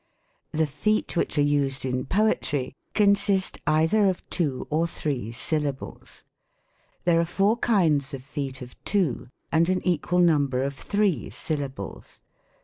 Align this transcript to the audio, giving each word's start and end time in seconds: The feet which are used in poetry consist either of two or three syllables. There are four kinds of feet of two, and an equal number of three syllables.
The 0.51 0.65
feet 0.65 1.15
which 1.15 1.37
are 1.37 1.43
used 1.43 1.85
in 1.85 2.07
poetry 2.07 2.73
consist 2.95 3.59
either 3.67 4.07
of 4.07 4.27
two 4.31 4.65
or 4.71 4.87
three 4.87 5.31
syllables. 5.31 6.23
There 7.03 7.19
are 7.21 7.23
four 7.23 7.55
kinds 7.57 8.11
of 8.15 8.23
feet 8.23 8.63
of 8.63 8.83
two, 8.83 9.27
and 9.51 9.69
an 9.69 9.85
equal 9.85 10.17
number 10.17 10.63
of 10.63 10.73
three 10.73 11.29
syllables. 11.29 12.23